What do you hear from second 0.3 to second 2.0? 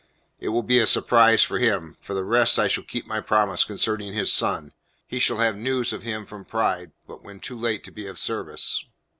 It will be a surprise for him.